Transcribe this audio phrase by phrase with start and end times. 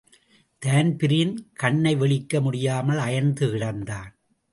[0.61, 4.09] Dan Breen கண்னைவிழிக்க முடியாமல் அயர்ந்து கிடந்தான்.